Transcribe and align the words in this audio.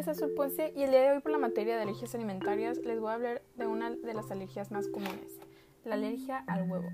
nombre 0.00 0.12
es 0.12 0.22
Azul 0.22 0.72
y 0.74 0.82
el 0.82 0.90
día 0.90 1.02
de 1.02 1.10
hoy 1.12 1.20
por 1.20 1.30
la 1.30 1.38
materia 1.38 1.76
de 1.76 1.82
alergias 1.82 2.14
alimentarias 2.14 2.78
les 2.78 3.00
voy 3.00 3.10
a 3.10 3.14
hablar 3.14 3.42
de 3.56 3.66
una 3.66 3.90
de 3.90 4.14
las 4.14 4.30
alergias 4.30 4.70
más 4.70 4.88
comunes, 4.88 5.38
la 5.84 5.94
alergia 5.94 6.38
al 6.46 6.70
huevo. 6.70 6.88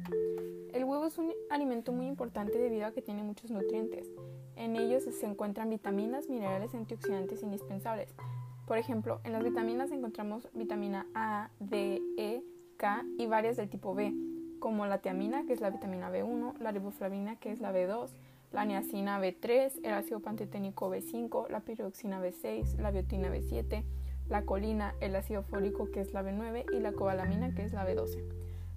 El 0.73 0.83
huevo 0.83 1.07
es 1.07 1.17
un 1.17 1.33
alimento 1.49 1.93
muy 1.93 2.07
importante 2.07 2.59
debido 2.59 2.87
a 2.87 2.91
que 2.91 3.03
tiene 3.03 3.23
muchos 3.23 3.53
nutrientes. 3.53 4.09
En 4.57 4.75
ellos 4.75 5.05
se 5.05 5.27
encuentran 5.27 5.71
vitaminas, 5.71 6.29
minerales 6.29 6.75
antioxidantes 6.75 7.45
indispensables. 7.45 8.13
Por 8.67 8.77
ejemplo, 8.77 9.21
en 9.23 9.33
las 9.33 9.45
vitaminas 9.45 9.93
encontramos 9.93 10.49
vitamina 10.53 11.07
A, 11.15 11.51
D, 11.61 12.03
E, 12.17 12.43
K 12.77 13.05
y 13.19 13.27
varias 13.27 13.57
del 13.57 13.69
tipo 13.69 13.95
B, 13.95 14.13
como 14.59 14.87
la 14.87 14.99
tiamina, 14.99 15.47
que 15.47 15.53
es 15.53 15.61
la 15.61 15.71
vitamina 15.71 16.11
B1, 16.11 16.59
la 16.59 16.73
riboflavina, 16.73 17.37
que 17.37 17.53
es 17.53 17.61
la 17.61 17.73
B2, 17.73 18.11
la 18.53 18.65
niacina 18.65 19.21
B3, 19.21 19.81
el 19.83 19.93
ácido 19.93 20.21
pantoténico 20.21 20.91
B5, 20.91 21.49
la 21.49 21.61
piroxina 21.61 22.21
B6, 22.21 22.79
la 22.79 22.91
biotina 22.91 23.29
B7, 23.29 23.85
la 24.29 24.43
colina, 24.43 24.95
el 25.01 25.15
ácido 25.17 25.43
fólico 25.43 25.91
que 25.91 26.01
es 26.01 26.13
la 26.13 26.23
B9 26.23 26.67
y 26.73 26.81
la 26.81 26.93
cobalamina 26.93 27.55
que 27.55 27.65
es 27.65 27.73
la 27.73 27.87
B12. 27.87 28.25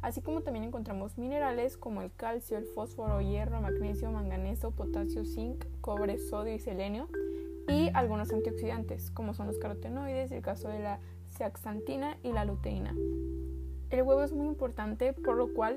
Así 0.01 0.21
como 0.21 0.41
también 0.41 0.63
encontramos 0.63 1.17
minerales 1.17 1.75
como 1.75 2.01
el 2.01 2.13
calcio, 2.13 2.57
el 2.57 2.65
fósforo, 2.65 3.19
hierro, 3.21 3.61
magnesio, 3.61 4.11
manganeso, 4.11 4.71
potasio, 4.71 5.25
zinc, 5.25 5.65
cobre, 5.81 6.17
sodio 6.17 6.55
y 6.55 6.59
selenio 6.59 7.09
y 7.67 7.89
algunos 7.93 8.31
antioxidantes 8.31 9.11
como 9.11 9.33
son 9.33 9.47
los 9.47 9.59
carotenoides, 9.59 10.31
el 10.31 10.41
caso 10.41 10.69
de 10.69 10.79
la 10.79 10.99
zeaxantina 11.29 12.17
y 12.23 12.31
la 12.31 12.45
luteína. 12.45 12.95
El 13.89 14.03
huevo 14.03 14.23
es 14.23 14.31
muy 14.31 14.47
importante 14.47 15.13
por 15.13 15.35
lo 15.35 15.53
cual 15.53 15.75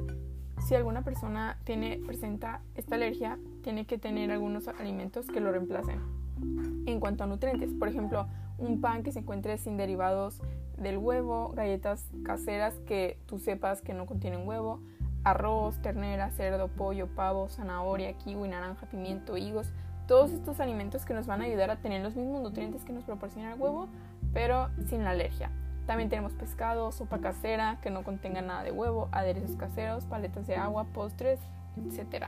si 0.66 0.74
alguna 0.74 1.02
persona 1.02 1.58
tiene, 1.64 2.00
presenta 2.06 2.60
esta 2.74 2.94
alergia, 2.94 3.38
tiene 3.62 3.84
que 3.84 3.98
tener 3.98 4.30
algunos 4.30 4.68
alimentos 4.68 5.26
que 5.26 5.40
lo 5.40 5.50
reemplacen. 5.50 6.00
En 6.86 7.00
cuanto 7.00 7.24
a 7.24 7.26
nutrientes, 7.26 7.72
por 7.74 7.88
ejemplo, 7.88 8.26
un 8.58 8.80
pan 8.80 9.02
que 9.02 9.12
se 9.12 9.20
encuentre 9.20 9.58
sin 9.58 9.76
derivados 9.76 10.40
del 10.76 10.98
huevo, 10.98 11.52
galletas 11.54 12.08
caseras 12.24 12.74
que 12.86 13.18
tú 13.26 13.38
sepas 13.38 13.82
que 13.82 13.94
no 13.94 14.06
contienen 14.06 14.46
huevo, 14.46 14.80
arroz, 15.24 15.80
ternera, 15.82 16.30
cerdo, 16.30 16.68
pollo, 16.68 17.06
pavo, 17.08 17.48
zanahoria, 17.48 18.12
kiwi, 18.14 18.48
naranja, 18.48 18.86
pimiento, 18.86 19.36
higos, 19.36 19.68
todos 20.06 20.32
estos 20.32 20.60
alimentos 20.60 21.04
que 21.04 21.14
nos 21.14 21.26
van 21.26 21.42
a 21.42 21.44
ayudar 21.44 21.70
a 21.70 21.76
tener 21.76 22.02
los 22.02 22.16
mismos 22.16 22.42
nutrientes 22.42 22.84
que 22.84 22.92
nos 22.92 23.04
proporciona 23.04 23.54
el 23.54 23.60
huevo, 23.60 23.88
pero 24.32 24.68
sin 24.88 25.04
la 25.04 25.10
alergia. 25.10 25.50
También 25.86 26.08
tenemos 26.08 26.32
pescado, 26.34 26.92
sopa 26.92 27.18
casera 27.18 27.78
que 27.82 27.90
no 27.90 28.04
contenga 28.04 28.40
nada 28.40 28.62
de 28.62 28.70
huevo, 28.70 29.08
aderezos 29.10 29.56
caseros, 29.56 30.06
paletas 30.06 30.46
de 30.46 30.56
agua, 30.56 30.84
postres, 30.92 31.40
etc. 31.76 32.26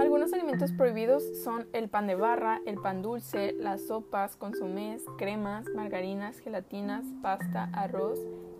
Algunos 0.00 0.32
alimentos 0.32 0.72
prohibidos 0.72 1.22
son 1.42 1.66
el 1.72 1.88
pan 1.88 2.08
de 2.08 2.16
barra, 2.16 2.60
el 2.66 2.76
pan 2.76 3.02
dulce, 3.02 3.52
las 3.52 3.86
sopas, 3.86 4.36
consomés, 4.36 5.04
cremas, 5.16 5.66
margarinas, 5.74 6.40
gelatinas, 6.40 7.04
pasta, 7.22 7.70
arroz, 7.72 8.18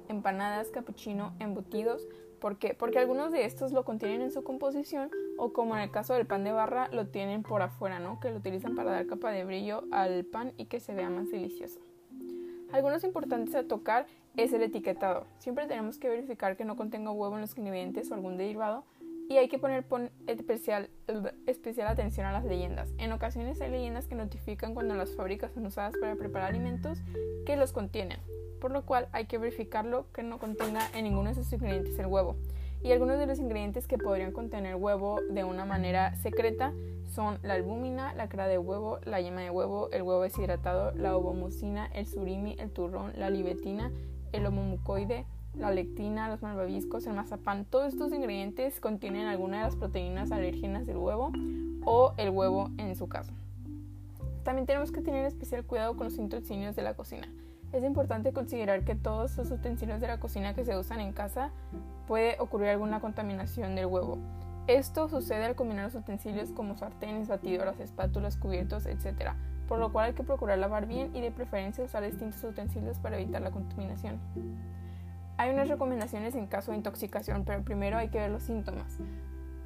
empanadas, 0.09 0.71
capuchino, 0.71 1.35
embutidos, 1.41 2.07
¿Por 2.45 2.59
qué? 2.59 2.75
Porque 2.75 2.99
algunos 2.99 3.33
de 3.33 3.47
estos 3.47 3.73
lo 3.73 3.87
contienen 3.87 4.21
en 4.21 4.31
su 4.31 4.45
composición 4.45 5.09
o 5.39 5.55
como 5.55 5.77
en 5.77 5.81
el 5.81 5.91
caso 5.91 6.13
del 6.13 6.27
pan 6.27 6.45
de 6.45 6.53
barra 6.53 6.91
lo 6.93 7.07
tienen 7.07 7.43
por 7.43 7.63
afuera, 7.63 8.01
¿no? 8.01 8.21
Que 8.21 8.29
lo 8.29 8.37
utilizan 8.37 8.75
para 8.75 8.91
dar 8.91 9.07
capa 9.07 9.31
de 9.31 9.47
brillo 9.47 9.85
al 9.91 10.27
pan 10.27 10.53
y 10.59 10.67
que 10.67 10.79
se 10.79 10.93
vea 10.93 11.09
más 11.09 11.31
delicioso. 11.31 11.81
Algunos 12.71 13.03
importantes 13.03 13.55
a 13.55 13.67
tocar 13.67 14.07
es 14.37 14.53
el 14.53 14.61
etiquetado. 14.63 15.27
Siempre 15.39 15.67
tenemos 15.67 15.97
que 15.97 16.11
verificar 16.11 16.59
que 16.59 16.67
no 16.67 16.77
contenga 16.77 17.13
huevo 17.13 17.35
en 17.35 17.41
los 17.41 17.57
ingredientes 17.57 18.11
o 18.11 18.15
algún 18.15 18.37
derivado 18.37 18.85
y 19.31 19.39
hay 19.39 19.49
que 19.49 19.59
poner 19.59 19.87
especial, 20.27 20.91
especial 21.47 21.89
atención 21.89 22.27
a 22.27 22.33
las 22.33 22.45
leyendas. 22.45 22.93
En 22.99 23.13
ocasiones 23.13 23.59
hay 23.63 23.71
leyendas 23.71 24.07
que 24.07 24.17
notifican 24.17 24.75
cuando 24.75 24.95
las 24.97 25.17
fábricas 25.17 25.55
son 25.55 25.65
usadas 25.65 25.95
para 25.99 26.15
preparar 26.15 26.51
alimentos 26.51 26.99
que 27.47 27.57
los 27.57 27.73
contienen 27.73 28.19
por 28.65 28.71
lo 28.71 28.87
cual 28.87 29.09
hay 29.13 29.27
que 29.27 29.37
verificarlo 29.37 30.07
que 30.15 30.23
no 30.23 30.39
contenga 30.39 30.89
en 30.95 31.05
ninguno 31.05 31.29
de 31.29 31.35
sus 31.35 31.53
ingredientes 31.53 31.99
el 31.99 32.07
huevo. 32.07 32.35
Y 32.83 32.93
algunos 32.93 33.19
de 33.19 33.27
los 33.27 33.39
ingredientes 33.39 33.87
que 33.87 33.99
podrían 33.99 34.33
contener 34.33 34.77
huevo 34.77 35.21
de 35.29 35.45
una 35.45 35.67
manera 35.67 36.17
secreta 36.23 36.73
son 37.15 37.39
la 37.43 37.53
albúmina, 37.53 38.15
la 38.15 38.27
cera 38.27 38.49
de 38.49 38.57
huevo, 38.57 39.01
la 39.05 39.21
yema 39.21 39.43
de 39.43 39.51
huevo, 39.51 39.91
el 39.93 40.01
huevo 40.01 40.23
deshidratado, 40.23 40.93
la 40.93 41.15
ovomucina, 41.15 41.91
el 41.93 42.07
surimi, 42.07 42.57
el 42.59 42.71
turrón, 42.71 43.13
la 43.19 43.29
libetina, 43.29 43.93
el 44.33 44.47
homomucoide, 44.47 45.27
la 45.59 45.71
lectina, 45.71 46.31
los 46.31 46.41
malvaviscos, 46.41 47.07
el 47.07 47.13
mazapán. 47.13 47.67
Todos 47.67 47.93
estos 47.93 48.15
ingredientes 48.15 48.81
contienen 48.81 49.27
alguna 49.27 49.59
de 49.59 49.65
las 49.65 49.77
proteínas 49.77 50.33
alérgenas 50.33 50.87
del 50.87 50.97
huevo 50.97 51.33
o 51.85 52.15
el 52.17 52.31
huevo 52.31 52.71
en 52.79 52.97
su 52.97 53.11
caso. 53.11 53.35
También 54.43 54.65
tenemos 54.65 54.91
que 54.91 55.03
tener 55.03 55.27
especial 55.27 55.67
cuidado 55.67 55.99
con 55.99 56.07
los 56.07 56.19
utensilios 56.19 56.75
de 56.75 56.81
la 56.81 56.95
cocina 56.95 57.29
es 57.75 57.85
importante 57.85 58.33
considerar 58.33 58.85
que 58.85 58.95
todos 58.95 59.37
los 59.37 59.51
utensilios 59.51 60.01
de 60.01 60.07
la 60.07 60.21
cocina 60.21 60.55
que 60.55 60.65
se 60.65 60.77
usan 60.77 61.01
en 61.01 61.13
casa 61.13 61.51
puede 62.07 62.37
ocurrir 62.39 62.69
alguna 62.69 63.01
contaminación 63.01 63.75
del 63.75 63.87
huevo. 63.87 64.19
Esto 64.67 65.09
sucede 65.09 65.45
al 65.45 65.57
combinar 65.57 65.87
los 65.87 65.95
utensilios 65.95 66.51
como 66.51 66.77
sartenes, 66.77 67.29
batidoras, 67.29 67.81
espátulas, 67.81 68.37
cubiertos, 68.37 68.87
etc., 68.87 69.33
por 69.69 69.79
lo 69.79 69.93
cual 69.93 70.07
hay 70.07 70.13
que 70.13 70.23
procurar 70.23 70.59
lavar 70.59 70.87
bien 70.87 71.15
y 71.15 71.21
de 71.21 71.31
preferencia 71.31 71.85
usar 71.85 72.03
distintos 72.03 72.45
utensilios 72.45 72.99
para 72.99 73.19
evitar 73.19 73.43
la 73.43 73.51
contaminación. 73.51 74.21
Hay 75.37 75.51
unas 75.51 75.69
recomendaciones 75.69 76.35
en 76.35 76.47
caso 76.47 76.71
de 76.71 76.77
intoxicación, 76.77 77.45
pero 77.45 77.65
primero 77.65 77.99
hay 77.99 78.09
que 78.09 78.19
ver 78.19 78.31
los 78.31 78.45
síntomas. 78.45 78.99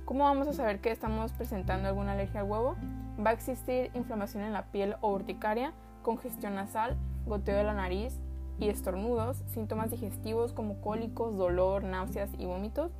¿Cómo 0.04 0.24
vamos 0.24 0.48
a 0.48 0.54
saber 0.54 0.80
que 0.80 0.90
estamos 0.90 1.32
presentando 1.32 1.88
alguna 1.88 2.12
alergia 2.12 2.40
al 2.40 2.48
huevo? 2.48 2.76
Va 3.24 3.30
a 3.30 3.34
existir 3.34 3.90
inflamación 3.92 4.44
en 4.44 4.54
la 4.54 4.62
piel 4.66 4.96
o 5.02 5.12
urticaria, 5.12 5.74
congestión 6.08 6.54
nasal, 6.54 6.96
goteo 7.26 7.58
de 7.58 7.64
la 7.64 7.74
nariz 7.74 8.18
y 8.58 8.70
estornudos, 8.70 9.36
síntomas 9.52 9.90
digestivos 9.90 10.54
como 10.54 10.80
cólicos, 10.80 11.36
dolor, 11.36 11.84
náuseas 11.84 12.30
y 12.38 12.46
vómitos, 12.46 12.92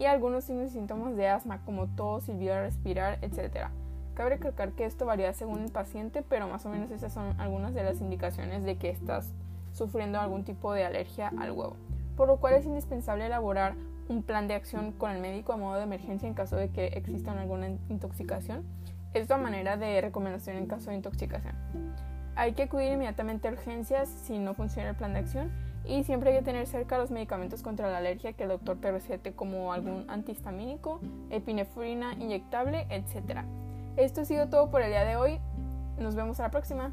y 0.00 0.06
algunos 0.06 0.42
síntomas 0.42 1.14
de 1.14 1.28
asma 1.28 1.62
como 1.64 1.86
tos, 1.86 2.24
silbido 2.24 2.54
al 2.54 2.64
respirar, 2.64 3.20
etc. 3.22 3.68
Cabe 4.14 4.30
recalcar 4.30 4.72
que 4.72 4.84
esto 4.84 5.06
varía 5.06 5.32
según 5.32 5.62
el 5.62 5.70
paciente, 5.70 6.24
pero 6.28 6.48
más 6.48 6.66
o 6.66 6.68
menos 6.68 6.90
esas 6.90 7.12
son 7.12 7.38
algunas 7.40 7.72
de 7.72 7.84
las 7.84 8.00
indicaciones 8.00 8.64
de 8.64 8.76
que 8.78 8.90
estás 8.90 9.32
sufriendo 9.70 10.18
algún 10.18 10.42
tipo 10.42 10.72
de 10.72 10.84
alergia 10.84 11.30
al 11.38 11.52
huevo, 11.52 11.76
por 12.16 12.26
lo 12.26 12.38
cual 12.38 12.54
es 12.54 12.66
indispensable 12.66 13.26
elaborar 13.26 13.76
un 14.08 14.24
plan 14.24 14.48
de 14.48 14.54
acción 14.54 14.90
con 14.90 15.12
el 15.12 15.20
médico 15.20 15.52
a 15.52 15.56
modo 15.56 15.76
de 15.76 15.84
emergencia 15.84 16.26
en 16.26 16.34
caso 16.34 16.56
de 16.56 16.70
que 16.70 16.86
exista 16.86 17.30
alguna 17.30 17.68
intoxicación. 17.88 18.64
Es 19.14 19.30
a 19.30 19.38
manera 19.38 19.76
de 19.76 20.00
recomendación 20.00 20.56
en 20.56 20.66
caso 20.66 20.90
de 20.90 20.96
intoxicación. 20.96 21.54
Hay 22.36 22.52
que 22.52 22.64
acudir 22.64 22.92
inmediatamente 22.92 23.48
a 23.48 23.52
urgencias 23.52 24.08
si 24.08 24.38
no 24.38 24.52
funciona 24.52 24.90
el 24.90 24.94
plan 24.94 25.14
de 25.14 25.20
acción 25.20 25.50
y 25.86 26.04
siempre 26.04 26.30
hay 26.30 26.38
que 26.38 26.44
tener 26.44 26.66
cerca 26.66 26.98
los 26.98 27.10
medicamentos 27.10 27.62
contra 27.62 27.90
la 27.90 27.98
alergia 27.98 28.34
que 28.34 28.42
el 28.42 28.50
doctor 28.50 28.76
te 28.78 28.92
recete 28.92 29.32
como 29.32 29.72
algún 29.72 30.04
antihistamínico, 30.08 31.00
epinefrina 31.30 32.12
inyectable, 32.14 32.86
etc. 32.90 33.40
Esto 33.96 34.20
ha 34.20 34.24
sido 34.26 34.48
todo 34.48 34.70
por 34.70 34.82
el 34.82 34.90
día 34.90 35.04
de 35.04 35.16
hoy. 35.16 35.38
Nos 35.98 36.14
vemos 36.14 36.38
a 36.40 36.44
la 36.44 36.50
próxima. 36.50 36.92